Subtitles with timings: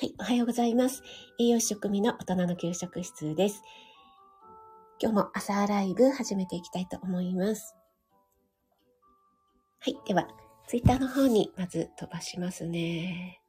[0.00, 1.02] はい、おはようございます。
[1.40, 3.62] 栄養士食味の大人の給食室です。
[5.00, 7.74] 今日も朝ライブ始めていきたいと思います。
[9.80, 10.28] はい、では、
[10.66, 13.40] ツイッターの方にまず飛ばしますね。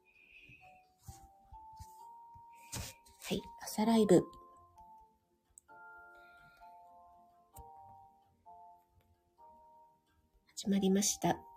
[3.24, 4.24] はい、朝ライブ。
[10.56, 11.49] 始まりました。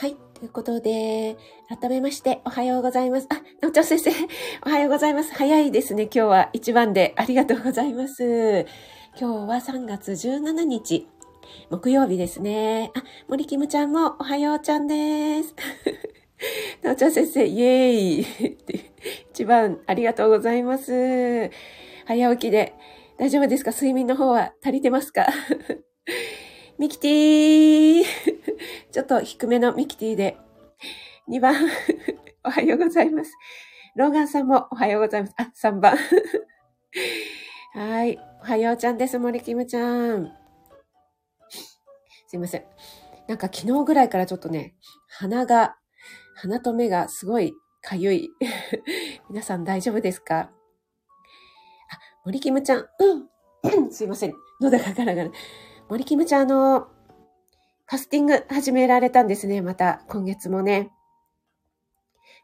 [0.00, 0.16] はい。
[0.34, 1.36] ということで、
[1.68, 3.26] 改めまして、おはようございます。
[3.30, 4.10] あ、なおちゃん先生、
[4.64, 5.34] おはようございます。
[5.34, 6.04] 早いですね。
[6.04, 8.66] 今日は一番でありがとうございます。
[9.20, 11.08] 今日は3月17日、
[11.70, 12.92] 木曜日ですね。
[12.94, 15.54] あ、森キムちゃんもおはようちゃんです。
[16.82, 18.26] なおちゃん先生、イエーイ
[19.32, 21.50] 一番ありがとうございます。
[22.06, 22.74] 早起きで
[23.18, 23.72] 大丈夫ですか？
[23.72, 25.26] 睡眠の方は足りてますか？
[26.78, 28.37] ミキティー
[28.92, 30.36] ちょっと低めのミキティで。
[31.28, 31.54] 2番
[32.44, 33.32] おはようございます。
[33.96, 35.34] ローガンさんもおはようございます。
[35.36, 35.96] あ、3番
[37.74, 38.18] はい。
[38.40, 39.18] おはようちゃんです。
[39.18, 40.32] 森キムちゃん。
[42.26, 42.64] すいません。
[43.26, 44.74] なんか昨日ぐらいからちょっとね、
[45.08, 45.76] 鼻が、
[46.34, 48.30] 鼻と目がすごいかゆい。
[49.28, 50.38] 皆さん大丈夫ですか？
[50.40, 50.50] あ、
[52.24, 52.88] 森キムちゃん。
[52.98, 53.14] う
[53.86, 53.90] ん。
[53.92, 54.34] すいません。
[54.60, 55.30] 喉がガラガラ。
[55.88, 56.88] 森キムちゃん、あの、
[57.90, 59.62] ファスティング始められたんですね。
[59.62, 60.90] また、今月もね。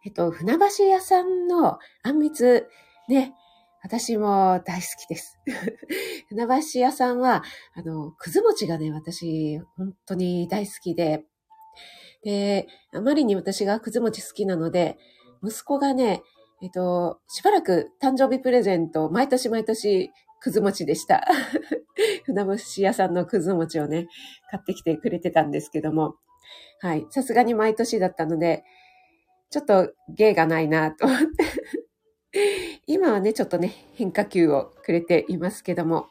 [0.06, 2.66] えっと、船橋屋さんのあんみつ、
[3.10, 3.34] ね、
[3.82, 5.38] 私も大好きです。
[6.30, 7.42] 船橋屋さんは、
[7.74, 11.26] あの、くず餅がね、私、本当に大好きで、
[12.22, 14.96] で、あまりに私がくず餅好きなので、
[15.42, 16.22] 息子がね、
[16.62, 20.10] えっと、しばらく誕生日プレゼント、毎年毎年
[20.44, 21.26] くず餅でした。
[22.26, 24.08] 船橋屋さんのくず餅をね、
[24.50, 26.16] 買ってきてくれてたんですけども、
[26.80, 27.06] はい。
[27.08, 28.62] さすがに毎年だったので、
[29.48, 31.26] ちょっと芸がないなと思って。
[32.86, 36.08] 今はね、ちょっとね、変化球をくれていますけども。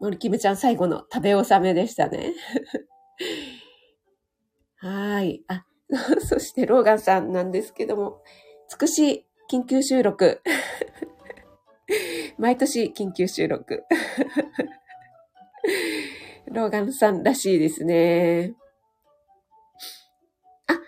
[0.00, 2.34] 森キムちゃん最後の食べ納めでしたね。
[4.78, 5.44] はい。
[5.46, 5.64] あ、
[6.26, 8.20] そしてローガンさんなんですけども、
[8.66, 10.42] つくし緊急収録。
[12.40, 13.84] 毎年緊急収録。
[16.50, 18.54] ローガンさんらしいですね。
[20.66, 20.80] あ、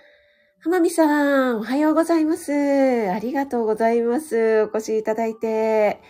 [0.61, 3.11] 浜美さん、おはようございます。
[3.11, 4.63] ありがとうございます。
[4.63, 6.01] お越しいただいて。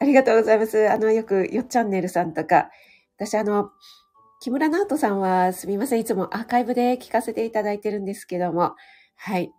[0.00, 0.90] ありがとうございます。
[0.90, 2.72] あの、よく、よっチャンネルさんとか、
[3.16, 3.70] 私あの、
[4.40, 6.00] 木村直人さんはすみません。
[6.00, 8.74] いつもアーカイブで聞かせていただいてるんですけども、
[9.14, 9.52] はい。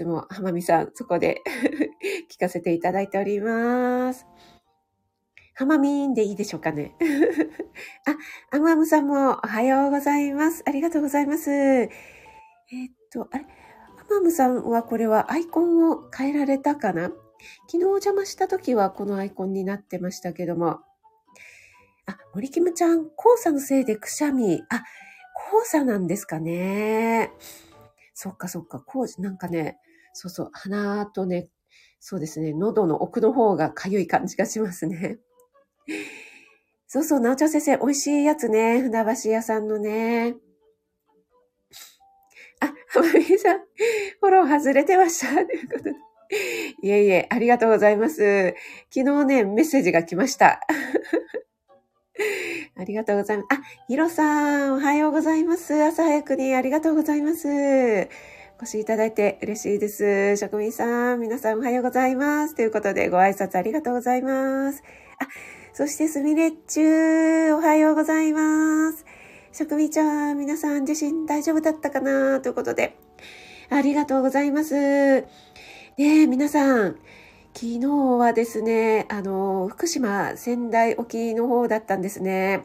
[0.00, 1.42] つも浜美さん、そこで
[2.32, 4.26] 聞かせていただいております。
[5.54, 6.96] 浜みんでいいでしょうかね？
[8.50, 10.62] あ、アムアムさんもおはようございます。
[10.66, 11.50] ありがとうございます。
[11.50, 13.44] えー、っと、あれ、
[13.98, 17.12] アムアムさんはこれはアイコンを変えられたかな？
[17.70, 20.80] 昨日お邪魔した時はこのアイコンになってましたけども。
[22.06, 24.62] あ、森キムちゃん、黄砂のせいでくしゃみ。
[24.70, 24.78] あ、
[25.62, 27.32] 黄砂なんですかね。
[28.14, 29.78] そっかそっか、黄砂、なんかね、
[30.12, 31.48] そうそう、鼻とね、
[31.98, 35.18] そうですね、喉の奥の方がかゆい感じがしますね。
[36.86, 40.34] そうそう、なおちゃん先生、美味しいやつね、船橋屋さんのね。
[42.60, 45.44] あ、浜美さん、フォロー外れてました。
[45.44, 45.94] ということで。
[46.82, 48.54] いえいえ、ありがとうございます。
[48.92, 50.60] 昨日ね、メッセージが来ました。
[52.76, 53.46] ありがとうございます。
[53.50, 55.82] あ、ヒロさん、おはようございます。
[55.82, 57.46] 朝早くにありがとうございます。
[58.60, 60.36] お越しいただいて嬉しいです。
[60.36, 62.54] 職人さん、皆さんおはようございます。
[62.54, 64.82] ということで、ご挨拶ありがとうございます。
[65.18, 65.26] あ、
[65.72, 69.06] そしてすみれっちゅう、おはようございます。
[69.52, 72.42] 職人ちゃん、皆さん自身大丈夫だったかな？
[72.42, 72.98] ということで、
[73.70, 74.74] ありがとうございます。
[74.74, 75.24] ね
[75.96, 76.98] え、皆さん、
[77.54, 82.64] 昨日はですね、あの、福島、仙台沖の方だったんですね。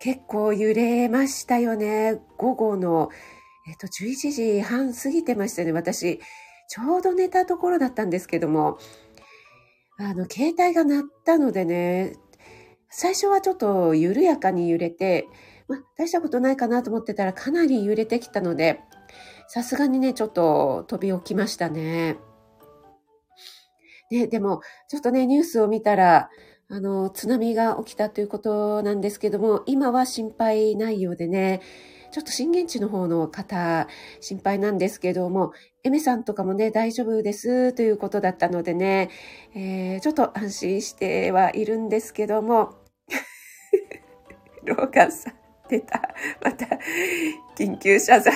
[0.00, 2.18] 結構揺れましたよね。
[2.36, 3.08] 午後の
[3.68, 6.20] えっと、11時半過ぎてましたね、私。
[6.68, 8.78] ちょうど寝たところだったんですけども、
[9.98, 12.14] あの、携帯が鳴ったのでね、
[12.90, 15.26] 最初はちょっと緩やかに揺れて、
[15.68, 18.80] ま大したことないかなと思ってたらかなり揺れてきたので、
[19.48, 22.18] さすがにね、ちょっと飛び起きましたね。
[24.12, 26.30] ね、でも、ちょっとね、ニュースを見たら、
[26.68, 31.60] あの、津波が起きたということなんですけども、今は心配ないようでね、
[32.10, 33.88] ちょっと震源地の方の方、
[34.20, 35.52] 心配なんですけども、
[35.84, 39.10] エメさんとかもね、大丈夫ですということだったのでね、
[39.54, 42.74] えー、ちょっと安心してはいるんですけども、
[44.64, 45.34] ローガンさん、
[45.68, 46.14] 出た。
[46.42, 46.66] また、
[47.56, 48.34] 緊急謝罪。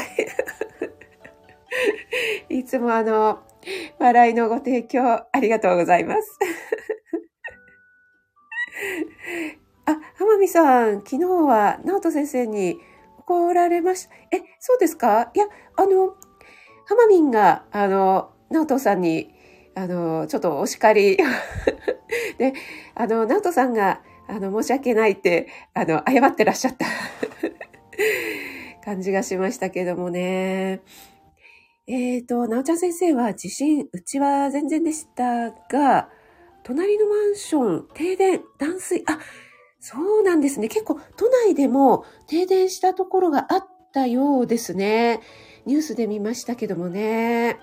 [2.49, 3.41] いつもあの、
[3.99, 6.39] 笑いのご提供ありがとうございます。
[9.87, 12.81] あ、浜美さん、昨日は直人先生に
[13.31, 14.15] 怒られました。
[14.37, 15.31] え、そうですか？
[15.35, 15.47] いや、
[15.77, 16.15] あの、
[16.87, 19.33] 浜民が、あの、直人さんに、
[19.75, 21.17] あの、ちょっとお叱り
[22.39, 22.55] で、
[22.95, 26.87] あの、直人さんが、あの、申し訳ないって、あの、謝ってらっしゃった
[28.85, 30.81] 感じがしましたけどもね。
[31.87, 36.09] えっ、ー、と、なおちゃん先生は地震、うちは全然でしたが、
[36.63, 39.19] 隣のマンション、停電、断水、あ、
[39.81, 40.69] そうなんですね。
[40.69, 45.21] 結構都内でも停電したところがあったようですね。
[45.67, 47.59] ニュースで見ましたけどもね。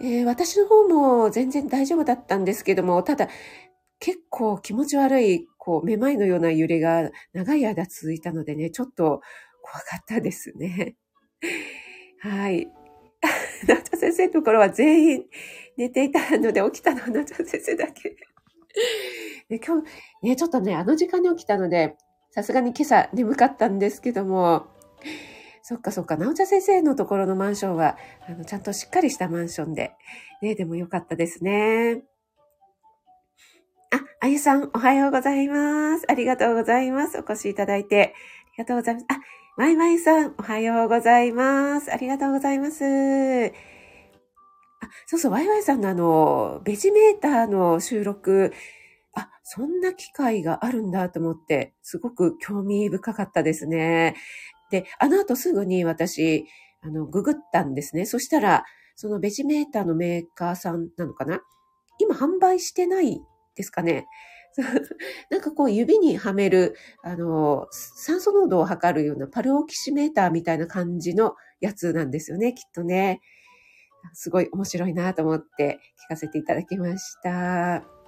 [0.00, 3.28] えー、私の方も全然大丈夫だったんですけども、ただ
[4.00, 9.20] 結構気持ち悪い、こう、めまいのような揺れが長い間続いたのでね、ちょっと
[9.62, 10.96] 怖かったですね。
[12.20, 12.68] はい。
[13.68, 15.24] ナチョ先生のところは全員
[15.76, 18.16] 寝ていたので起きたのはナチョ先生だけ。
[19.52, 19.86] で今日、
[20.26, 21.96] ね、ちょっとね、あの時間に起きたので、
[22.30, 24.66] さすがに今朝眠かったんですけども、
[25.62, 29.92] そっかそっか、なおちゃ先生のところのマンションは、あの、ちゃんとしっかりしたマンションで、
[30.40, 32.02] ね、でもよかったですね。
[33.90, 36.10] あ、あゆさん、おはようございます。
[36.10, 37.18] ありがとうございます。
[37.18, 38.14] お越しいただいて。
[38.56, 39.06] ありがとうございます。
[39.10, 39.20] あ、
[39.58, 41.92] まいまいさん、おはようございます。
[41.92, 42.82] ありがとうございます。
[42.84, 43.50] あ、
[45.06, 48.54] そうそう、ワイワイさんのあの、ベジメーターの収録、
[49.14, 54.16] あ、そんな機会があるんだと思って、すごく興味深かったですね。
[54.70, 56.46] で、あの後すぐに私、
[56.82, 58.06] あの、ググったんですね。
[58.06, 58.64] そしたら、
[58.96, 61.40] そのベジメーターのメーカーさんなのかな？
[61.98, 63.20] 今販売してない
[63.54, 64.06] ですかね？
[65.30, 73.20] なんかこう指にはめる、あの、酸素濃度を測るようなパルオキシメーターみたいな感じのやつなんですよね、きっとね。
[74.14, 78.01] すごい面白いなと思って聞かせていただきました。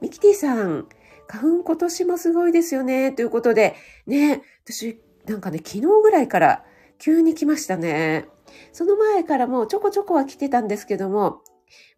[0.00, 0.86] ミキティさん、
[1.26, 3.74] 花粉今年もすごいですよね、ということで、
[4.06, 6.64] ね、私、なんかね、昨日ぐらいから
[6.98, 8.26] 急に来ましたね。
[8.72, 11.40] その前からもうちょこちょこは来てたんですけども、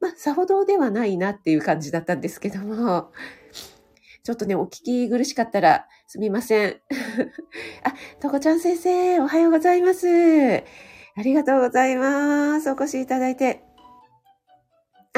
[0.01, 3.11] まあ、さほどではないなっていう感じだったんですけども、
[4.25, 6.77] ちょっとね、お聞き苦しかったらすみません。
[7.85, 10.07] あ、とこちゃん先生、おはようございます。
[10.09, 12.71] ありがとうございます。
[12.71, 13.68] お越しいただいて。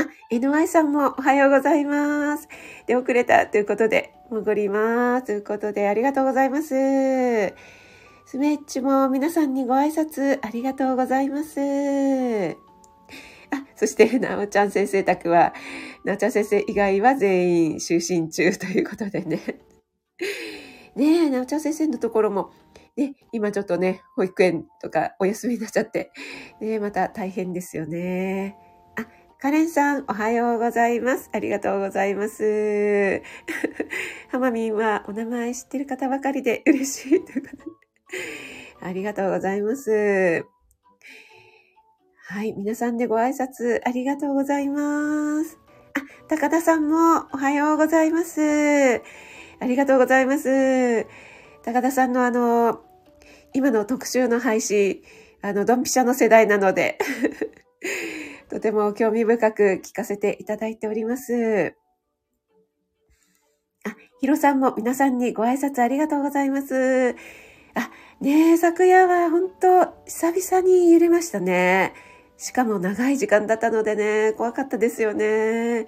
[0.00, 2.48] あ、NY さんもおはようございます。
[2.86, 5.26] で、遅れたということで、戻ります。
[5.26, 6.68] ということで、ありがとうございます。
[8.24, 12.56] スメッチも皆さんにご挨拶ありがとうございます。
[13.50, 15.52] あ、そして、なおちゃん先生宅は、
[16.04, 19.60] なおちゃん先生以外は全員就寝中ということでね。
[20.96, 22.52] ねえ、なおちゃん先生のところも、
[22.96, 26.10] ね、今ちょっとね、保育園とかお休みになっちゃって、
[26.62, 28.56] ね、また大変ですよね。
[29.40, 31.30] カレンさん、おはようございます。
[31.32, 33.22] ありがとうございます。
[34.28, 37.24] ハマミンはお名前知ってる方ばかりで嬉しい。
[38.82, 40.44] ありがとうございます。
[42.28, 42.52] はい。
[42.52, 45.56] 皆さんでご挨拶ありがとうございます。
[45.94, 49.00] あ、高田さんもおはようございます。
[49.58, 51.06] ありがとうございます。
[51.64, 52.82] 高田さんのあの、
[53.54, 55.00] 今の特集の配信、
[55.40, 56.98] あの、ドンピシャの世代なので
[58.50, 61.76] とても興味深く聞かせていただいております。
[63.84, 67.14] あ、ヒロさんも皆さんにご挨拶ありがとうございます。
[67.74, 67.90] あ、
[68.20, 71.94] ねえ、昨夜は本当久々に揺れましたね。
[72.36, 75.86] しかも長い時間だったのでね、怖かったですよね。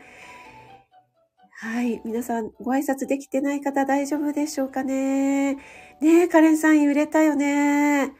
[1.62, 2.00] はい。
[2.04, 5.54] 皆さん、ご挨拶できてない方大丈夫でしょうかね。
[5.54, 5.60] ね
[6.00, 8.12] え、カレンさん揺れたよね。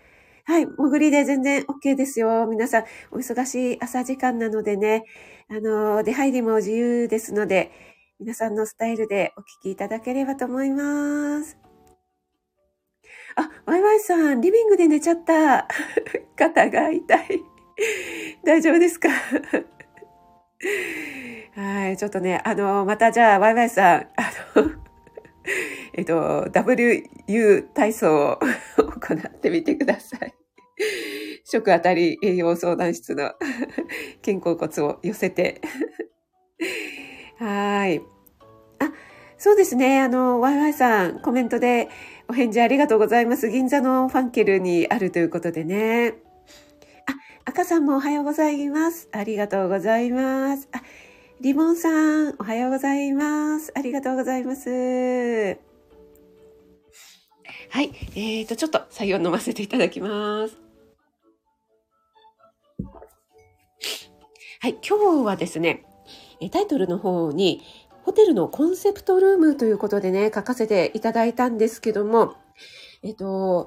[0.44, 0.66] はい。
[0.66, 2.46] 潜りで全然 OK ですよ。
[2.49, 5.04] 皆さん、お忙しい朝時間なのでね、
[5.49, 7.70] あの、出入りも自由ですので、
[8.18, 11.58] 皆さんのスタイルでお聞きいただければと思います。
[13.37, 15.68] あ、ワイワイさん、リビングで寝ちゃった。
[16.37, 17.40] 肩が痛い。
[18.44, 19.08] 大丈夫ですか？
[21.54, 24.70] はい、ちょっとね、あの、またじゃあ、ワイワイさん、あの、
[25.94, 28.38] えっと、WU 体操を
[29.00, 30.34] 行ってみてください。
[31.44, 33.32] 食あたり栄養相談室の
[34.25, 35.61] 肩甲骨を寄せて。
[37.38, 38.00] はい。
[38.78, 38.92] あ、
[39.37, 40.00] そうですね。
[40.00, 41.88] あの、ワイワイさん、コメントで
[42.28, 43.49] お返事ありがとうございます。
[43.49, 46.14] 銀座のファンケルにあるということでね。
[47.06, 49.08] あ赤さんもおはようございます。
[49.12, 50.68] ありがとうございます。
[50.72, 50.80] あ、
[51.42, 53.72] リボンさん、おはようございます。
[53.75, 54.70] ありがとうございます。
[54.70, 54.75] は
[57.82, 57.90] い。
[58.14, 60.56] えーと、ちょっと採用飲ませていただきます。
[64.61, 64.78] はい。
[64.88, 65.84] 今日はですね、
[66.52, 67.62] タイトルの方に、
[68.04, 72.37] ホテルのコンセプトルームということでね、書かせていただいたんですけども、
[73.02, 73.66] えっと、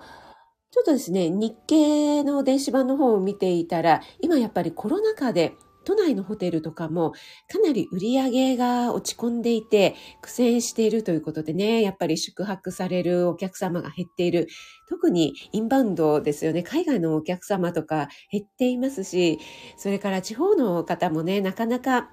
[0.72, 5.56] ちょっとですね、日経の電子版の方を見ていたら、今やっぱりコロナ禍で
[5.86, 7.14] 都内のホテルとかも
[7.48, 14.48] かなり売り上げが落ち込んでいて苦戦しているということでね、やっぱり宿泊されるお客様が減っている。
[14.90, 16.64] 特にインバウンドですよね。
[16.64, 19.40] 海外のお客様とか減っていますし、
[19.78, 22.12] それから地方の方もね、なかなか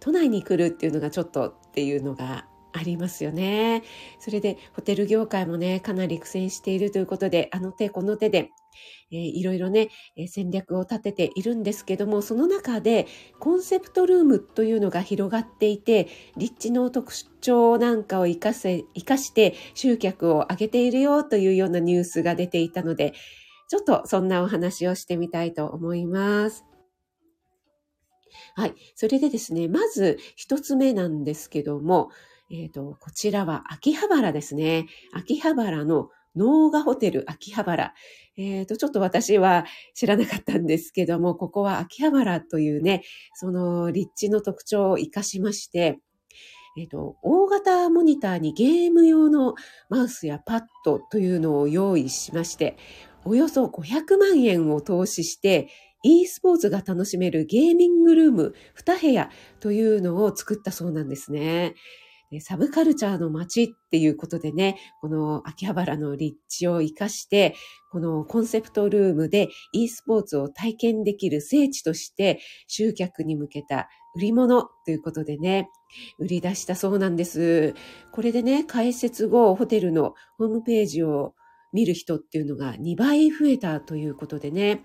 [0.00, 3.82] 都内に来るっていうのがちょっとっていうのがありますよね。
[4.18, 8.50] それでホテル業界もね、かなり苦戦しているということで、あの手この手で、
[9.10, 13.06] えー、いろいろね、えー、戦略を立てているんですけども、その中で
[13.38, 23.14] コンセプトルームというのが広がっていて、立地の特徴なんかを活かせ、活かして集客を上げているよというようなニュースが出ていたので、
[23.68, 26.64] ちょっとそんなお話をしてみたいと思います。
[28.54, 28.74] はい。
[28.94, 32.10] それでですね、まず一つ目なんですけども、
[32.50, 34.86] えっ、ー、と、こちらは秋葉原ですね。
[35.12, 37.92] 秋葉原の農画ホテル秋葉原。
[38.36, 43.02] えっ、ー、と、ちょっと私は知らなかったんですけども、ここは秋葉原というね、
[43.34, 45.98] その立地の特徴を活かしまして、
[46.78, 49.54] えっ、ー、と、大型モニターにゲーム用の
[49.90, 52.78] マウスやパッドというのを用意しまして、
[53.24, 55.68] およそ500万円を投資して、
[56.04, 61.74] e スポーツが楽しめるゲーミングルーム2部屋というのを作ったそうなんですね。
[62.40, 67.54] サブカルチャーの街っていうことでね、この秋葉原の立地を活かして、
[67.90, 75.70] このコンセプトルームで e スポーツを体験できる聖地として集客に向けた売り物ということでね、
[76.18, 77.74] 売り出したそうなんです。
[78.12, 81.34] これでね、開設後、ホテルのホームページを
[81.72, 84.84] 見る人っていうのが2倍増えたということでね、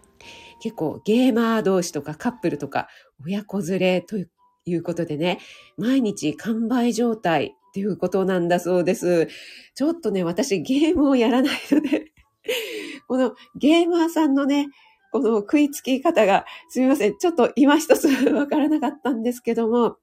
[0.62, 2.88] 結構ゲーマー同士とかカップルとか
[3.26, 4.32] 親子連れという
[4.66, 5.40] いうことでね、
[5.78, 9.28] 毎日完売状態っていうことなんだそうです。
[9.76, 12.12] ちょっとね、私ゲームをやらないので
[13.08, 14.70] このゲーマーさんのね、
[15.12, 17.18] この食いつき方が、すみません。
[17.18, 19.98] ちょっと今一つわからなかったんですけども、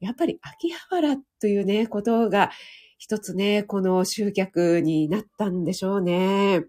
[0.00, 2.50] やっぱり秋葉原というね、ことが
[2.98, 6.64] 一つね、この集客になったんでしょうね。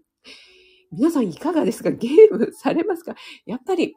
[0.92, 1.92] 皆さんいかがですか？
[1.92, 3.16] ゲームされますか？
[3.46, 3.96] やっぱり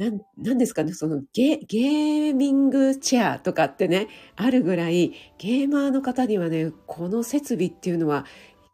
[0.00, 8.24] なん、なんですかね、そのゲ、ゲーミングチェアとかってね、あるぐらい、ゲーマーの方にはね、この設備っていうのは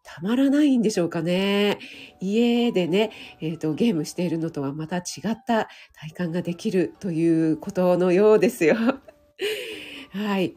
[0.04, 1.80] たまらないんでしょうかね。
[2.21, 8.76] 家でね、えっ、ー、と、ゲームしているのとはまた違った体感ができるということのようですよ。
[10.12, 10.56] はい。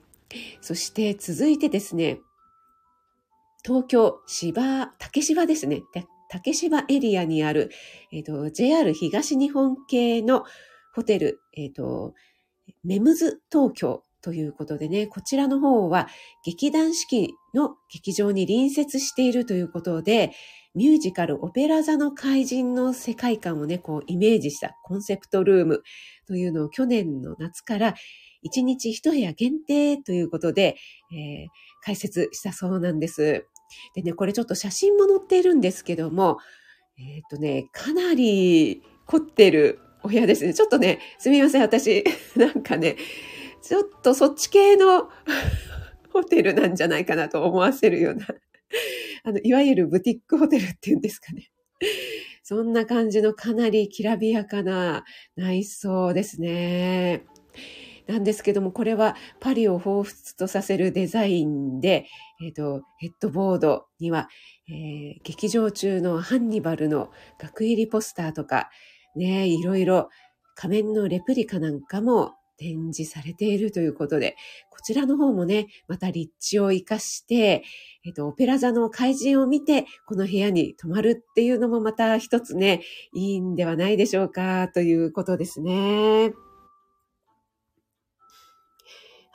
[0.61, 2.19] そして続いてですね、
[3.65, 5.81] 東京芝、竹芝ですね。
[6.29, 7.71] 竹芝エリアにある、
[8.11, 10.45] えっ、ー、と、JR 東日本系の
[10.93, 12.13] ホテル、えっ、ー、と、
[12.83, 16.07] メムズ東京ということでね、こちらの方は
[16.45, 20.31] 劇団四季の劇場に隣接しているということで、
[20.75, 25.83] ミュージカルオペラ座の怪人の世界観をね、こうイメージしたコンセプトルーム
[26.27, 27.95] というのを去年の夏から
[28.47, 30.75] 1日1部屋限定ということで、
[31.11, 31.47] えー、
[31.83, 33.47] 開設したそうなんです。
[33.95, 36.37] でね、これちょっと写真も載っているんですけども、
[36.97, 40.53] えっ、ー、とね、かなり凝ってるお部屋ですね。
[40.53, 42.03] ちょっとね、すみません、私。
[42.35, 42.95] なんかね、
[43.61, 45.09] ちょっとそっち系の
[46.13, 48.27] ホテルなんじゃないかなと思わせるような、
[49.23, 51.51] あの、いわゆるブティックホテルっていうんですかね。
[52.43, 55.03] そんな感じのかなりきらびやかな
[55.35, 57.23] 内装ですね。
[58.07, 62.07] なんですけども、これはパリを彷彿とさせるデザインで、
[62.41, 64.29] えっ、ー、と、ヘッドボードには、
[64.69, 68.69] えー、劇場中のハンニバルの額入りポスターとか、
[69.15, 70.09] ね、いろいろ
[70.55, 74.35] 仮面のレプリカなんかも展示されているということで、
[74.69, 77.63] こちらの方もね、また立地を活かして、
[78.05, 82.81] えっ、ー、と、オペラ座の怪人を見て、この部屋に泊まるっていうのもまた一つね、
[83.13, 86.31] いいんではないでしょうか、ということですね。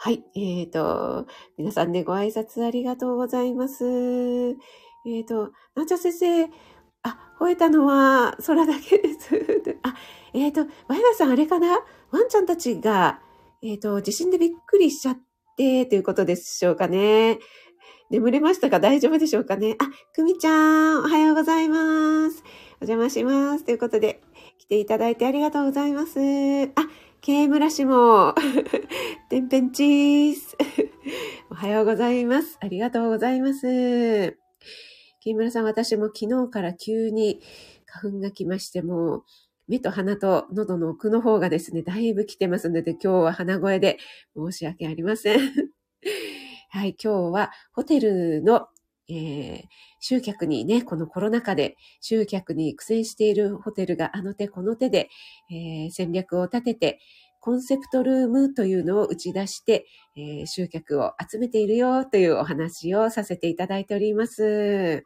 [0.04, 0.23] はい。
[0.34, 3.87] えっ、ー、と、皆さんね、ご挨拶ありがとうございます。
[3.87, 6.44] えっ、ー、と、なんちゃ先生、
[7.02, 9.34] あ、吠えたのは空だけです。
[9.82, 9.94] あ、
[10.34, 11.80] えっ、ー、と、前田さんあれかな？
[12.11, 13.23] ワンちゃんたちが、
[13.62, 15.18] えっ、と、地震でびっくりしちゃっ
[15.56, 17.38] て、ということでしょうかね。
[18.11, 18.80] 眠れましたか？
[18.80, 19.76] 大丈夫でしょうかね？
[19.78, 22.44] あ、くみちゃん、おはようございます。
[22.82, 23.64] お邪魔します。
[23.64, 24.20] ということで、
[24.58, 26.18] 来ていただいてありがとうございます。
[26.20, 26.73] あ、
[27.25, 28.35] ケームラシも、
[29.31, 30.40] てんぺんチーズ。
[31.49, 32.59] おはようございます。
[32.61, 34.37] ありがとうございます。
[35.21, 37.40] 木村さん、私も昨日から急に
[37.87, 39.25] 花粉が来まして、もう、
[39.69, 43.97] 目と鼻と喉の奥の方がですね、だいぶ来てますので、今日は鼻声で
[44.37, 45.40] 申し訳ありません。
[46.69, 48.69] はい、今日はホテルの、
[49.08, 49.62] えー、
[50.00, 55.11] 集客にね、このコロナ禍で集客に苦戦しているホテルがあの手この手で、
[55.50, 57.00] えー、戦略を立てて、
[57.40, 59.84] コンセプトルームというのを打ち出して、
[60.16, 65.04] えー、集客を集めているよというお話をさせていただいております。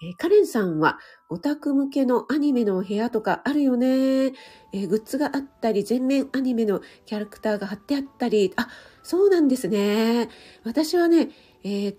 [0.00, 0.98] えー、カレンさんは、
[1.28, 4.26] オタク向けのアニメの部屋とかあるよね。
[4.26, 8.68] えー、グッズがあったり、全面アニメのキャラクターが貼ってあったり、あ、
[9.02, 10.28] そうなんですね。
[10.64, 11.30] 私はね、
[11.64, 11.96] えー、っ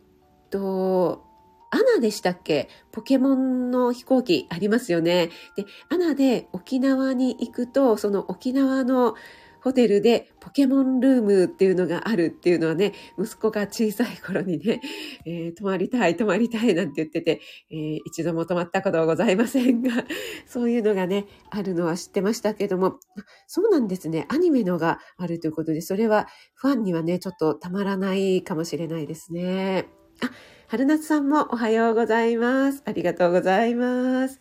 [0.50, 1.26] と、
[1.72, 2.68] アナでしたっけ？
[2.92, 5.30] ポケモンの飛行機ありますよね。
[5.56, 9.14] で、アナで沖縄に行くと、その沖縄の
[9.62, 14.82] ホテルでポケモンルームっていうのがあるっていうのはね、息子が小さい頃にね、
[15.26, 19.92] えー、泊まりたい、泊まりたいなんて言ってて、えー、一度も泊まったことはございませんが、
[20.48, 23.00] そういうのがね、あるのは知ってましたけども、
[23.48, 24.26] そうなんですね。
[24.30, 29.88] アニメのがあるということで、それはファンにはね、ちょっとたまらないかもしれないですね。
[30.22, 30.32] あ、
[30.68, 32.84] 春夏さんもおはようございます。
[32.86, 34.40] ありがとうございます。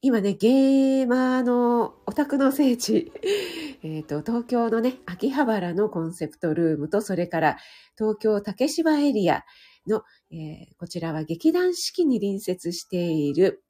[0.00, 3.10] 今ね、ゲーマーのオタクの聖地、
[3.82, 7.56] えっ、ー、と、東京のね、秋葉原のコンセプトルームと、それから
[7.96, 9.44] 東京竹芝エリア
[9.88, 13.64] の、えー、こちらは劇団四季に隣接している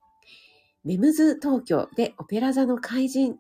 [0.85, 3.39] メムズ東京でオペラ座の怪人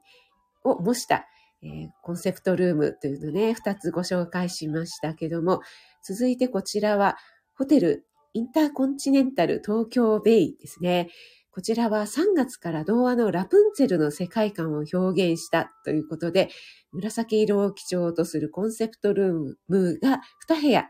[0.64, 1.26] を模した、
[1.62, 5.61] えー、コンセプトルームというのね、二つご紹介しましたけども、
[6.02, 7.18] 続いてこちらは
[7.54, 11.11] ホテルインターコンチネンタル東京ベイですね。
[11.58, 16.50] こちらは3月から童話のラプンツェルの世界観を表現したということで、
[16.92, 20.88] 紫色を基調とするコンセプトルームが2部屋。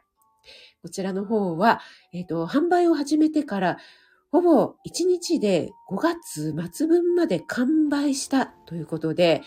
[0.82, 1.80] こちらの方は、
[2.12, 3.78] えっ、ー、と、販売を始めてから、
[4.30, 9.40] ほぼ1日で5月末分まで完売したということで、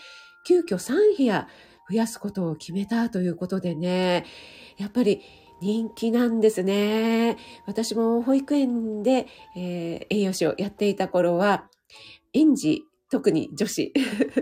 [0.44, 1.46] 急遽3部屋
[1.88, 4.26] 増やすことを決めたということでね、
[4.76, 5.20] やっぱり
[5.62, 7.36] 人気なんですね。
[7.66, 11.68] 私も保育園で、えー、栄養士をやっていた頃は、
[12.32, 13.92] 園児、特に女子、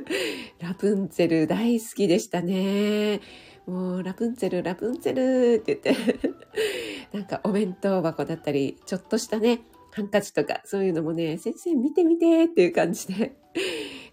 [0.60, 3.20] ラプンツェル大好きでしたね。
[3.66, 6.18] もう、ラプンツェル、ラプンツェルって言って、
[7.12, 13.36] なんかお弁当箱だったり、ちょっとしたね、ハンカチとか、そういうのもね、先生見てみてっていう感じで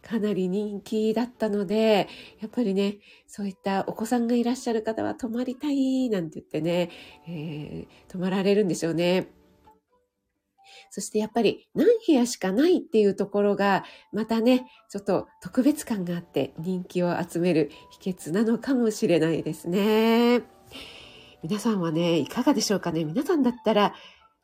[0.08, 2.08] かなり人気だったので、
[2.40, 6.90] やっぱりね、そういったお子さんがいらっしゃる方は泊まりたいなんて言ってね、
[7.28, 9.28] えー、泊まられるんでしょうね。
[10.90, 20.42] そしてやっぱり何部屋しかないっていうところが、またね、ちょっと特別感があって人気を集める秘訣なのかもしれないですね。
[21.44, 23.04] 皆さんはね、いかがでしょうかね？
[23.04, 23.94] 皆さんだったら、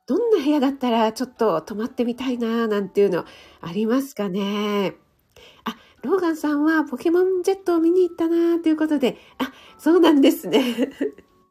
[0.05, 3.23] どんな部屋だったらちょっと泊まってみたいななんていうの
[3.61, 4.93] ありますかね、
[6.03, 10.91] ローガンさんはポケモンジェットを見に行ったなということで、あ、そうなんですね。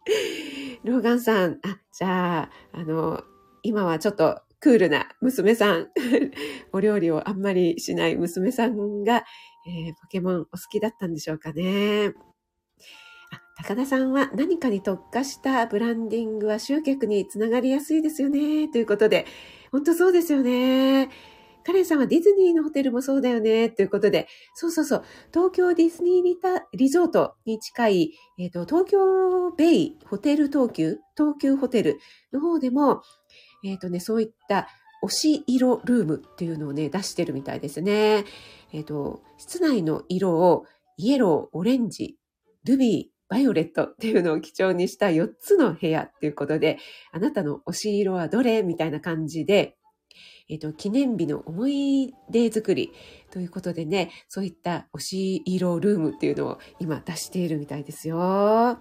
[0.85, 3.25] ローガンさん、あ、じゃあ、あの、
[3.63, 5.89] 今はちょっとクールな娘さん、
[6.73, 9.25] お料理をあんまりしない娘さんが、
[9.67, 12.13] えー、ポケモンお好きだったんでしょうかね。
[13.31, 18.69] あ高田さんは何かに特化したブランディングは集客につながりやすいですよね。
[18.69, 19.25] ということで、
[19.71, 21.09] 本当そうですよね。
[21.65, 31.99] カレンさんはディズニーのホテルもそうだよね、ということで、そうそうそう、東京ディズニーリタリゾートに近い、えっ、ー、と、東京ベイホテル東急、東急ホテル
[32.33, 33.03] の方でも、
[33.65, 34.69] えっ、ー、とね、そういった
[35.05, 38.25] 推し色ルームっていうのをね、出してるみたいですね。
[38.73, 40.65] えっ、ー、と、室内の色を
[40.97, 42.17] イエロー、オレンジ、
[42.65, 46.79] ルビー、バイオレットっていうのを基調にした4つの部屋っていうことで、
[47.13, 48.63] あなたの推し色はどれ？
[48.63, 49.77] みたいな感じで、
[50.49, 52.93] えっ、と、記念日の思い出作り
[53.31, 58.19] ということでね、そういった推し色ルームっていうのを今出しているみたいですよ。
[58.21, 58.81] あ、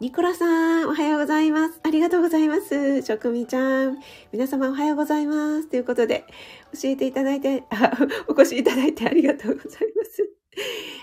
[0.00, 1.80] ニコラさん、おはようございます。
[1.82, 3.02] ありがとうございます。
[3.02, 3.98] 職味ちゃん。
[4.30, 5.68] 皆様おはようございます。
[5.68, 6.26] ということで、
[6.74, 7.92] 教えていただいて、あ、
[8.28, 10.30] お越しいただいてありがとうございます。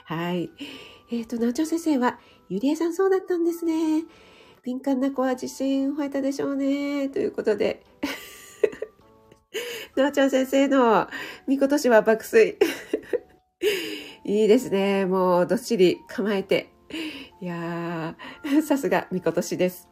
[0.06, 0.52] はい。
[1.12, 4.04] えっ、ー、と、なおちゃん先生は、ゆりえさんそうだったんですね。
[4.64, 7.10] 敏感な子は自信を得たでしょうね。
[7.10, 7.84] ということで。
[9.98, 11.08] なおちゃん先生の
[11.48, 12.58] みことしは爆睡。
[14.24, 15.06] いいですね。
[15.06, 16.70] もうどっしり構えて。
[17.42, 19.90] いやー、さすがみことしです。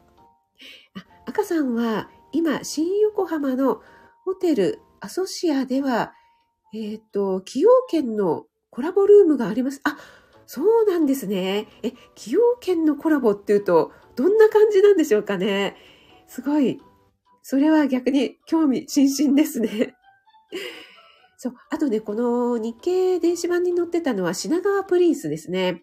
[0.96, 3.82] あ、赤さんは今、新横浜の
[4.24, 6.14] ホテルアソシアでは、
[6.72, 9.82] えっ、ー、と、崎陽軒のコラボルームがあります。
[9.84, 9.98] あ、
[10.46, 11.68] そうなんですね。
[11.82, 15.76] え、崎陽軒のコラボっていうと、どんな感じなんでしょうかね。
[16.26, 16.80] すごい。
[17.42, 19.94] それは逆に興味津々ですね。
[21.36, 21.54] そう。
[21.70, 25.82] あとね、この日経電子版に載ってたのは品川プリンスですね。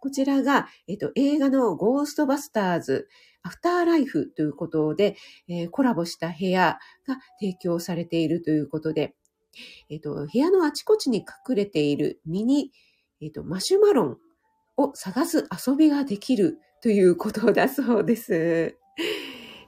[0.00, 3.08] こちらが、えっと、映画のゴーストバスターズ、
[3.42, 5.16] アフターライフということで、
[5.48, 9.14] えー、コラボした部屋が提供されているということで、
[9.88, 12.72] えっと、部屋のあちこちに隠れているミニ、
[13.20, 14.16] えっと、マシュマロン
[14.76, 18.76] を探す遊びができるということだそうです。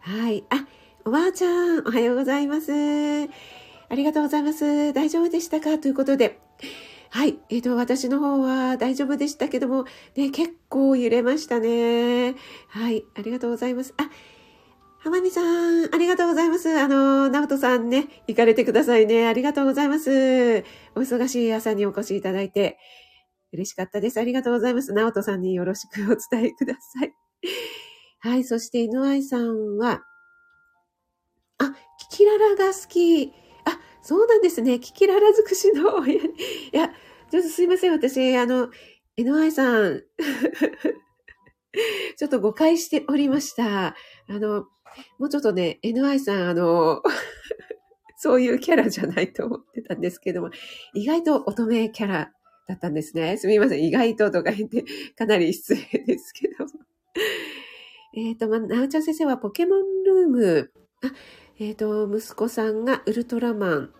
[0.00, 0.44] はい。
[0.50, 0.66] あ、
[1.04, 2.70] おばあちゃん、おはようございます。
[2.72, 4.92] ありがとうございます。
[4.92, 5.78] 大丈夫でしたか？
[5.78, 6.38] ということで。
[7.10, 7.38] はい。
[7.48, 12.36] えっ、ー、と、私の方は大丈夫でしたけども、ね、結構揺れましたね。
[12.68, 13.04] はい。
[13.16, 13.92] ありがとうございます。
[13.96, 14.08] あ、
[15.00, 16.78] 浜美さん、ありがとうございます。
[16.78, 19.26] あの、直人さんね、行かれてくださいね。
[19.26, 20.64] ありがとうございます。
[20.94, 22.78] お忙しい朝にお越しいただいて、
[23.52, 24.20] 嬉しかったです。
[24.20, 24.92] ありがとうございます。
[24.92, 27.14] 直人さんによろしくお伝えください。
[28.20, 28.44] はい。
[28.44, 30.04] そして、井上さんは、
[31.58, 31.74] あ、
[32.10, 33.32] キキララが好き。
[33.64, 34.78] あ、そうなんですね。
[34.78, 36.28] キキララ尽くしの親に。
[36.72, 36.88] いや、
[37.30, 37.92] ちょっとすいません。
[37.92, 38.70] 私、あの、
[39.16, 40.02] NY さん、
[42.16, 43.88] ちょっと誤解しておりました。
[43.88, 43.94] あ
[44.28, 44.64] の、
[45.18, 47.02] もうちょっとね、NY さん、あの、
[48.16, 50.50] そういうキャラじゃないと思ってたんですけども、
[50.94, 52.32] 意外と乙女キャラ
[52.70, 53.36] だったんですね。
[53.36, 53.84] すみません。
[53.84, 54.84] 意外ととか言って、
[55.18, 56.54] かなり失礼ですけど。
[58.14, 61.12] えっ、と、ま、なおちゃん先生はポケモンルーム、あ、
[61.58, 63.90] えっ、ー、と、息子さんがウルトラマン。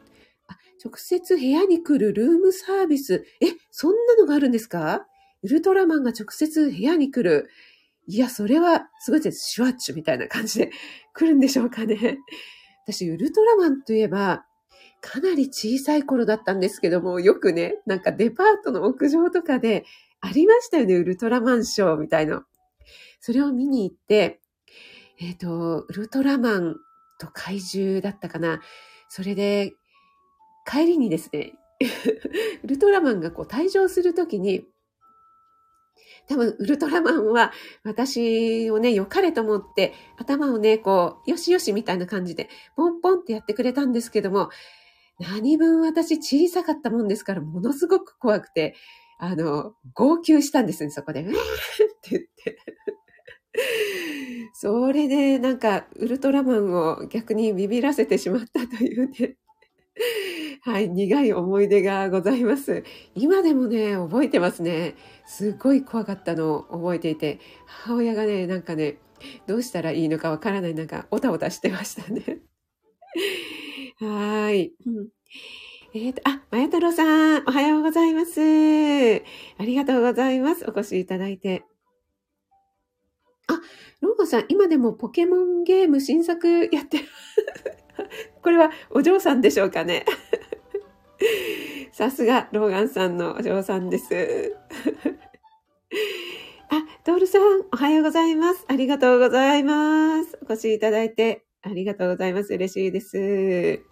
[0.47, 3.25] あ、直接部屋に来るルームサービス。
[3.41, 5.07] え、そんなのがあるんですか？
[5.43, 7.49] ウルトラマンが直接部屋に来る。
[8.07, 9.51] いや、それはすごいです。
[9.53, 10.71] シュワッチュみたいな感じで
[11.13, 12.19] 来るんでしょうかね。
[12.87, 14.45] 私、ウルトラマンといえば、
[15.01, 19.85] かなり小さい頃だったんですけども、よくね、なんかデパートの屋上とかで
[20.21, 22.43] ありましたよね、ウルトラマンショーみたいの。
[23.21, 24.41] それを見に行って、
[25.19, 26.77] えっ、ー、と、ウルトラマン
[27.19, 28.61] と怪獣だったかな。
[29.09, 29.73] それで、
[30.67, 31.55] 帰りにですね、
[32.63, 34.67] ウルトラマンがこう退場するときに、
[36.29, 44.51] 多分、ウルトラマンは私をね、良かれと思って、頭をね、こう、よしよしみたいな感じで、ポンポンってやってくれたんですけども、
[45.21, 48.75] 何分私小さかったもんですから、ものすごく怖くて、
[49.19, 51.21] あの、号泣したんですね、そこで。
[51.23, 51.35] って
[52.11, 52.59] 言って。
[54.55, 59.37] それでなんかウルトラマンを逆にビビらせてしまったというね。
[60.63, 62.85] はい、苦い思い出がございます。
[63.15, 64.95] 今でもね、覚えてますね。
[65.27, 68.99] すっごい怖かったのを覚えていて、母親がね、なんかね、
[69.47, 72.41] どうしたらいいのかわからない、なんか、おたおたしてましたね。
[74.03, 74.73] はい。
[75.93, 77.05] えっ、ー、と、あ、まや太郎さ
[77.41, 78.41] ん、おはようございます。
[78.41, 80.65] ありがとうございます。
[80.67, 81.65] お越しいただいて。
[83.47, 83.61] あ、
[84.01, 87.09] ローガンさん、今でもポケモンゲーム新作やってる。
[88.41, 90.07] これはお嬢さんでしょうかね。
[91.93, 94.57] さすが、ローガンさんのお嬢さんです。
[96.71, 98.65] あ、トールさん、おはようございます。
[98.67, 100.39] ありがとうございます。
[100.41, 102.55] お越しいただいてありがとうございます。
[102.55, 103.90] 嬉しいです。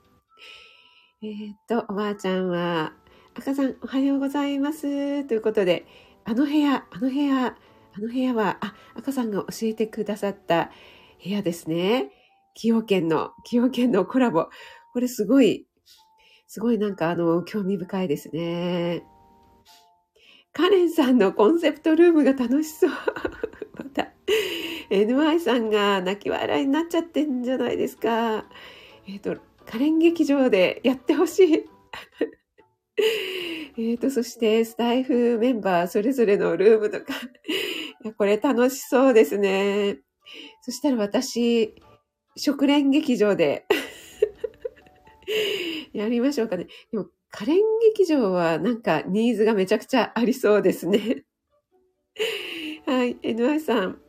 [1.21, 2.93] えー、っと、おばあちゃんは、
[3.35, 5.25] 赤さん、おはようございます。
[5.25, 5.85] ということで、
[6.25, 10.71] あの部屋、あの部屋、あの部屋は、あ、赤さんが教えてくださった
[11.21, 12.13] 部屋ですね。
[12.55, 14.47] 崎陽軒の、崎陽軒のコラボ。
[14.93, 15.67] これすごい、
[16.47, 19.03] すごいなんかあの、興味深いですね。
[20.53, 22.91] カレンさんのコンセプトルームが楽しそう。
[23.77, 24.13] また、
[24.89, 28.45] NY さんが泣き笑いになっちゃってんじゃないですか。
[29.09, 29.39] えっ、と、
[29.71, 31.65] カレン劇場でやってほしい。
[33.77, 37.13] えっと、そしてスタイフメンバーそれぞれのルームとか、
[38.17, 39.99] これ楽しそうですね。
[40.63, 41.75] そしたら私、
[42.35, 43.67] 食連劇場で
[45.93, 46.67] やりましょうかね。
[46.91, 47.59] でも、可憐
[47.95, 51.25] 劇場はなんかニーズがめちゃくちゃありそうですね。
[52.87, 54.01] はい、NY さん。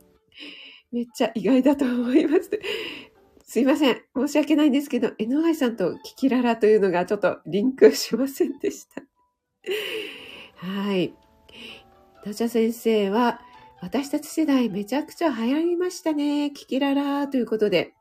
[0.92, 2.50] めっちゃ意外だと思います。
[3.50, 4.02] すいません。
[4.16, 9.02] 申し訳ないんですけど、NY さんとキキララというのがちょっとリンクしませんでした。
[10.58, 11.16] はい。
[12.24, 13.42] ダチャ先生は、
[13.82, 16.52] 私たち世代めちゃくちゃ流行りましたね。
[16.52, 17.96] キキララということで。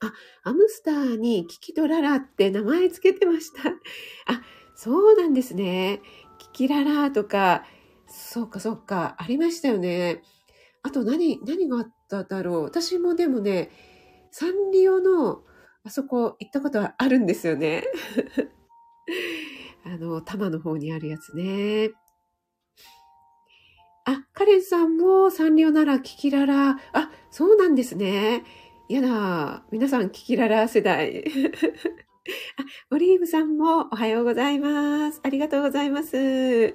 [0.00, 3.68] あ、アムスターにキキドララって名前つけてました。
[3.68, 4.42] あ、
[4.74, 6.00] そうなんですね。
[6.38, 7.64] キキララとか、
[8.08, 10.22] そうかそうか、ありましたよね。
[10.82, 12.62] あと何、何があっただろう。
[12.64, 13.70] 私もでもね、
[14.30, 15.42] サンリオの
[15.84, 17.84] あそこ行ったことはあるんですよね。
[19.84, 21.90] あの、多摩の方にあるやつね。
[24.04, 26.78] あ、カレンさんもサンリオならキキララ。
[26.92, 28.44] あ、そうなんですね。
[28.88, 29.64] やだ。
[29.70, 31.24] 皆さん、キキララ世代。
[32.56, 35.20] あ、 オリーブさんもおはようございます。
[35.22, 36.74] ありがとうございます。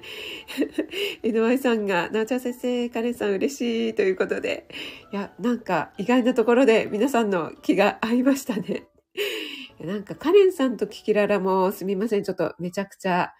[1.22, 4.66] 井上さんが、なおちゃん先生、カレンさん嬉しいということで。
[5.12, 8.88] いや、なんか意外なところで皆さんの気が合いましたね。
[9.80, 12.24] なんかカレンさんとキキララもすみません。
[12.24, 13.32] ちょっとめちゃくちゃ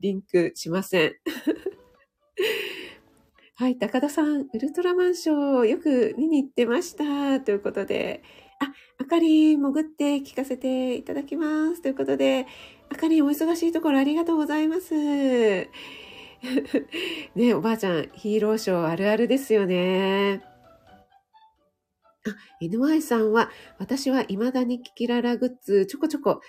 [0.00, 1.14] リンクしません。
[3.56, 7.40] はい、高田さん、ウルトラマンショーよく見に行ってました。
[7.40, 8.22] ということで、
[8.60, 11.80] あ、あかり潜って聞かせていただきます。
[11.82, 12.46] ということで、
[12.90, 14.94] あかりお忙しいところありがとうございます。
[17.34, 20.42] ねおばあちゃん、ヒーローショーあるあるですよね。
[22.26, 26.40] あ、NY さんは、私は未だにキキララグッズちょこちょこ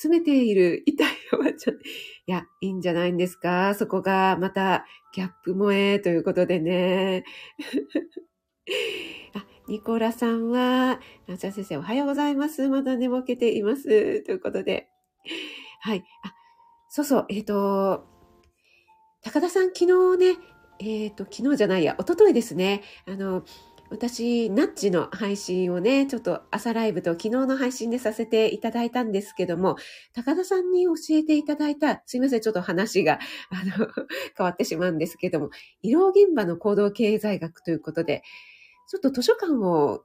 [0.00, 1.76] 集めている痛いおばあちゃん。
[1.76, 1.78] い
[2.26, 3.74] や、いいんじゃないんですか？
[3.74, 7.24] そこがまたギャップ萌えということでね。
[9.38, 12.68] あ、ニコラさんは、なちゃん先生おはようございます。
[12.68, 14.22] まだ寝ぼけています。
[14.22, 14.88] ということで。
[15.80, 16.04] はい。
[16.24, 16.34] あ、
[16.88, 18.04] そうそう、えっ、ー、と、
[19.22, 20.36] 高田さん昨日ね、
[20.80, 23.44] えっ、ー、と、昨日じゃないや、一昨日ですね、あの、
[23.90, 29.76] 私、ナッチの配信をね、ちょっと朝ライブと昨日の配信でさせていただいたんですけども、
[30.14, 33.20] 高田さんに教えていただいた、すいません、ちょっと話が、
[33.50, 33.86] あの、
[34.36, 35.50] 変わってしまうんですけども、
[35.82, 38.24] 医療現場の行動経済学ということで、
[38.88, 40.02] ちょっと図書館を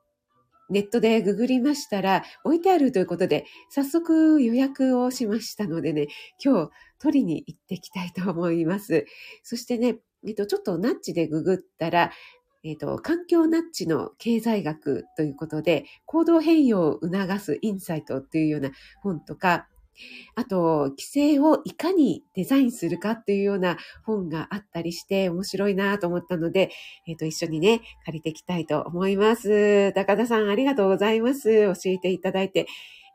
[0.69, 6.07] ネットでググりましたら、置いてあるということで、早速予約をしましたのでね、
[6.43, 9.05] 今日取りに行ってきたいと思います。
[9.43, 12.11] そしてね、えっと、ちょっとナッチでググったら、
[12.65, 19.67] えっ、と、環境ナッチの経済学ということで、行動変容を促すインサイトっていうような本とか、
[20.35, 26.71] あと、規制をいかにデザインするかっていうような本があったりして面白いなと思ったので、
[27.07, 29.93] えっ、ー、と、一緒にね、借りていきたいと思います。
[29.93, 31.49] 高田さん、ありがとうございます。
[31.51, 32.67] 教えていただいて。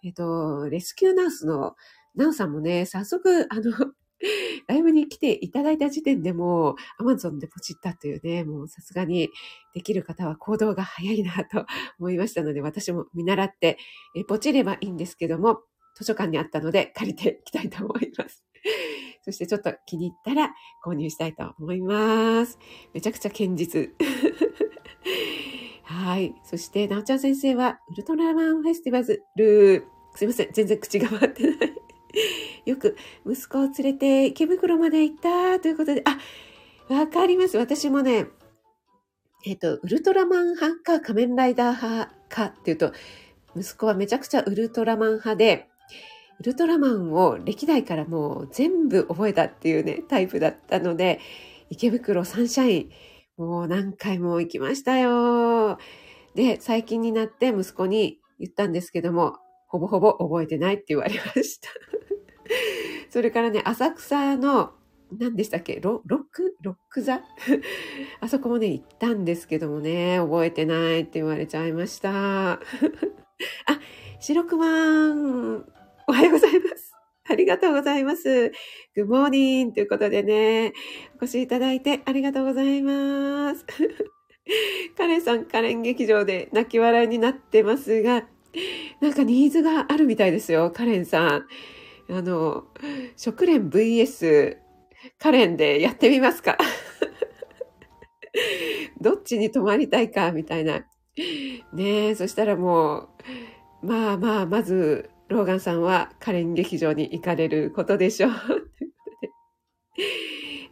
[0.05, 1.75] えっ、ー、と、レスキューナースの
[2.14, 3.93] ナウさんもね、早速、あの、
[4.67, 9.31] ライブに来ていただいた時点でもう Amazon でポチったというね、もうさすがに
[9.75, 11.67] できる方は行動が早いなと
[11.99, 13.79] 思いましたので、私も見習って
[14.17, 15.61] えポチればいいんですけども、
[15.99, 18.45] 図書館にあったので 借りていきたいと思います。
[19.23, 22.59] そしてちょっと気に入ったら購入したいと思います。
[22.95, 23.91] めちゃくちゃ堅実。
[25.83, 26.35] はい。
[26.45, 29.01] そして、なおちゃん先生は、ウルトラマンフェスティバ
[29.37, 29.85] ル、
[30.15, 30.53] すいません。
[30.53, 31.75] 全然口が回ってない。
[32.67, 36.19] よく息子を連れて池袋まで行ったということで、あ、
[36.93, 37.57] わかります。
[37.57, 38.27] 私もね、
[39.47, 42.93] えっ、ー、と、ウルトラマン派か仮面ライダー派かっていうと、
[43.57, 45.69] 息子はめちゃくちゃウルトラマン派で、
[46.40, 51.18] ウルトラマンを歴代からもう全部覚えたっていうね、タイプだったので、
[51.70, 52.90] 池袋サンシャイン、
[53.37, 55.79] もう何回も行きましたよ。
[56.35, 61.68] で、最近になって息子に言ったんですけども、ほぼほぼ覚えてないって言われました。
[63.11, 64.72] それからね、浅草の、
[65.18, 65.81] 何でしたっけ？
[65.81, 67.22] ロロックロック座？
[68.20, 72.53] あそこもね、行ったんですけどもね、覚えてないって言われちゃいました。
[72.61, 72.61] あ、
[74.20, 75.64] 白熊、
[76.09, 76.94] おはようございます。
[77.31, 78.51] ありがとうございます。
[78.94, 80.73] グモーニンということでね、
[81.21, 83.66] お越しいただいてありがとうございます。
[84.97, 88.27] カレンさん、カレン劇場で泣き笑いになってますが、
[89.03, 91.47] なんかニーズがあるみたいですよ、カレンさん。
[92.11, 92.64] あの、
[93.18, 94.57] 食連 VS
[95.18, 96.57] カレンでやってみますか
[98.99, 100.87] どっちに泊まりたいかみたいな。
[101.75, 103.11] ねえ、そしたらも
[103.83, 108.33] う、まあまあ、まず、ローガンさんはカレン劇場に行かれることでしょう。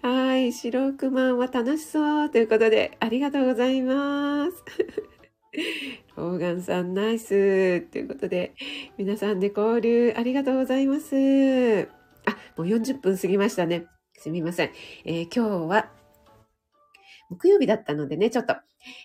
[0.03, 4.65] はい、白くまんは楽しそうということで、ありがとうございます。
[6.17, 8.55] ローガンさんナイスということで、
[8.97, 11.89] 皆さんで交流ありがとうございます。
[12.25, 13.87] あ、もう40分過ぎましたね。
[14.15, 14.71] すみません。
[15.05, 15.96] えー、今日は
[17.31, 18.55] 木曜日だったのでね、ちょっと、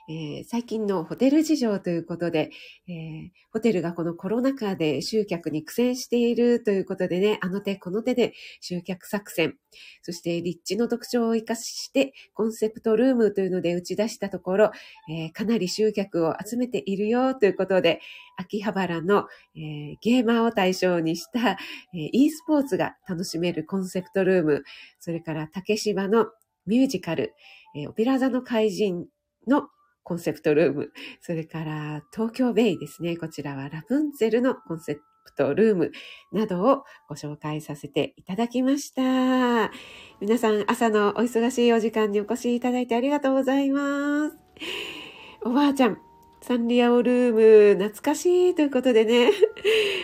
[0.09, 2.51] えー、最近のホテル事情ということで、
[2.87, 9.55] えー、ホテルがこのコロナ禍で集客に苦戦しているということでね、あの手この手で集客作戦、
[10.03, 14.71] そして立地の特徴を活かしてコンセプトルームというので打ち出したところ、
[15.09, 18.01] えー、かなり集客を集めているよということで、
[18.37, 21.57] 秋葉原の、えゲーマーを対象にした、え
[21.93, 24.63] e スポーツが楽しめるコンセプトルーム、
[24.99, 26.27] それから竹芝の
[26.65, 27.33] ミュージカル、
[27.75, 29.05] えー、オペラ座の怪人
[29.47, 29.67] の
[30.03, 33.17] コンセプトルーム、それから東京ベイですね。
[33.17, 35.01] こちらはラプンツェルのコンセプ
[35.35, 35.91] トルーム
[36.31, 39.71] などをご紹介させていただきました。
[40.19, 44.37] 皆さん朝のお忙しいお時間にお越しいただいてありがとうございます。
[45.43, 45.99] おばあちゃん、
[46.41, 49.31] サンリオルーム、懐かしいということでね。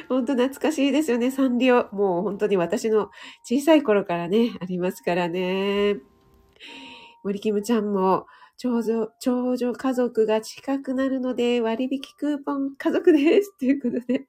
[0.10, 1.90] ほんと懐かしいですよね、サンリオ。
[1.92, 3.10] もう本当に私の
[3.44, 5.98] 小さい頃からね、ありますからね。
[7.24, 8.26] 森キムちゃんも、
[8.58, 13.58] 長女、長女家族が近くなるので割引クーポン家族です。
[13.58, 14.26] ということで。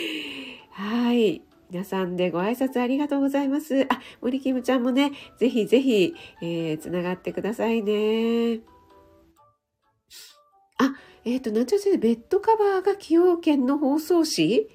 [0.70, 1.42] はい。
[1.70, 3.86] 皆さんでご挨拶ありがとうございます。
[3.88, 8.60] あ、森キムちゃんもね、ぜひぜひ、えー、つながってくださいね。
[10.76, 14.66] あ、えっ、ー、と、なんちゃ先生、ベッドカバーが崎陽軒の放送紙？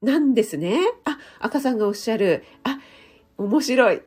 [0.00, 0.78] なんですね。
[1.04, 2.44] あ、赤さんがおっしゃる。
[2.62, 2.78] あ、
[3.36, 4.02] 面白い。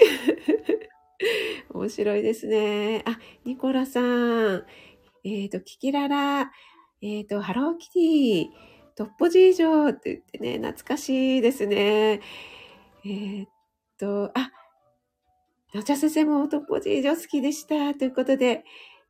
[1.73, 3.03] 面白いですね。
[3.05, 4.65] あ、ニコラさん。
[5.23, 6.51] えっ、ー、と、キキララ。
[7.01, 8.67] えっ、ー、と、ハローキティ。
[8.95, 12.13] トッポジージョって言ってね、懐かしいですね。
[12.13, 13.49] えー、っ
[13.99, 14.51] と、あ、
[15.73, 17.93] なちゃ先生もトッポジージョ好きでした。
[17.93, 18.63] ということで、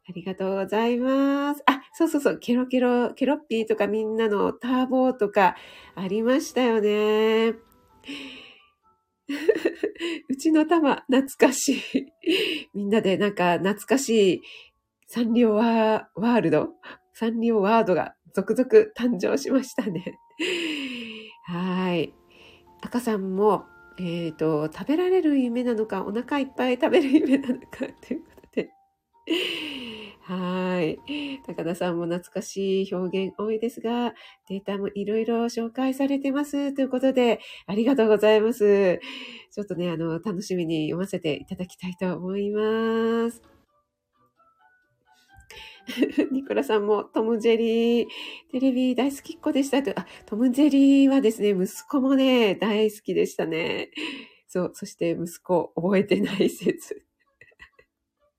[0.10, 1.64] ありがとうございます。
[1.68, 5.56] あ、そうそうそう、ケロケロ、ケロッピーとかみんなのターボーとか
[5.96, 7.56] ありましたよね。
[10.30, 12.70] うちの玉、懐かしい。
[12.74, 14.42] みんなでなんか懐かしい
[15.08, 16.70] サンリオワールド？
[17.14, 20.20] サンリオワードが続々誕生しましたね。
[21.46, 22.14] はい。
[22.82, 23.66] 赤さんも、
[23.98, 28.70] えっ、ー、と、食べられる夢なのか、お腹いっぱい食べる夢なのか、ということで。
[30.28, 31.00] はい。
[31.46, 34.14] 高田さんも懐かしい表現多いですが、
[34.50, 36.74] データもいろいろ紹介されてます。
[36.74, 39.00] ということで、ありがとうございます。
[39.54, 43.42] ちょっとね、あの、楽しみに読ませていただきたいと思います。
[46.34, 48.08] ニコラさんもトム・ジェリー、
[48.52, 49.98] テレビ大好きっ子でしたと。
[49.98, 53.92] あ、トム・ジェリーはですね、息子もね、大好きでしたね。
[54.50, 57.06] そう、そして息子、覚えてない説。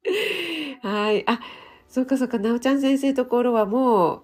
[0.82, 1.24] はい。
[1.26, 1.40] あ、
[1.88, 4.22] そうかそうか、なおちゃん先生ところはも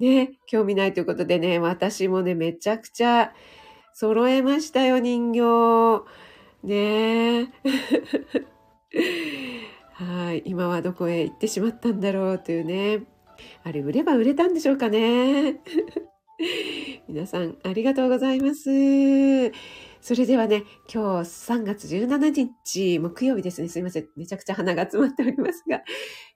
[0.00, 3.32] う、ね、興味ないということでね、私もね、めちゃくちゃ
[3.94, 6.04] 揃えましたよ、人形。
[6.64, 7.52] ね
[9.92, 10.42] はい。
[10.44, 13.04] 今はどこへ行ってしまったんだろうというね。
[13.62, 15.60] あれ、売れば売れたんでしょうかね。
[17.06, 19.52] 皆さん、ありがとうございます。
[20.04, 23.70] それではね、今日3月17日木曜日ですね。
[23.70, 24.08] すいません。
[24.16, 25.80] めちゃくちゃ鼻が詰まっておりますが、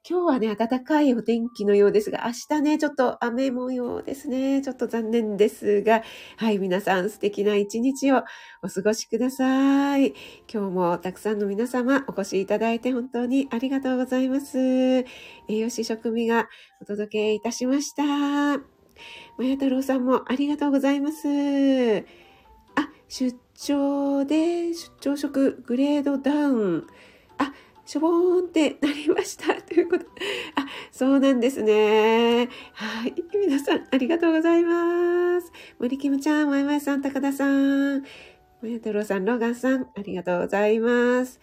[0.08, 4.62] 今日はね、暖かいお天気のようですが、明日ね、ちょっと雨模様ですね。
[4.62, 6.02] ちょっと残念ですが、
[6.38, 8.22] はい、皆さん素敵な一日を
[8.62, 10.14] お過ごしください。
[10.50, 14.56] 今日もたくさんの皆様お越しいただいて本当にありがとうございます。
[14.56, 15.04] 栄
[15.58, 16.48] 養士食味が
[16.80, 18.02] お届けいたしました。
[19.36, 21.28] まや太郎さんもありがとうございます。
[22.76, 26.86] あ、出張で、出張職グレードダウン。
[27.38, 27.52] あ、
[27.84, 29.54] しょぼーんってなりました。
[29.62, 30.06] ということ。
[30.54, 32.48] あ、そうなんですね。
[32.74, 33.14] はい。
[33.34, 35.52] 皆さん、ありがとうございます。
[35.80, 38.02] 森キムちゃん、まいまいさん、高田さん、
[38.62, 41.40] まや太郎さん、ローガンさん、ありがとうございます。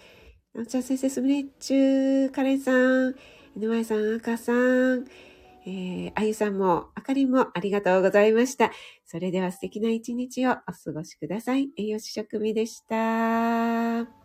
[0.54, 3.16] なおちゃん先生、すみれっちゅう、カレンさん、
[3.58, 5.06] 犬前さん、赤さん、
[5.68, 8.72] えー、あゆさんも、あかりもありがとうございました。
[9.16, 11.70] それでは素敵な一日をお過ごしください。
[11.78, 14.25] 栄養士食味でした。